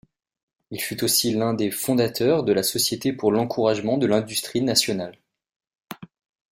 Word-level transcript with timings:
Il 0.71 0.81
fut 0.81 1.03
aussi 1.03 1.31
l'un 1.35 1.53
des 1.53 1.69
fondateurs 1.69 2.43
de 2.43 2.53
la 2.53 2.63
Société 2.63 3.13
pour 3.13 3.31
l'encouragement 3.31 3.99
de 3.99 4.07
l'industrie 4.07 4.61
nationale. 4.63 5.19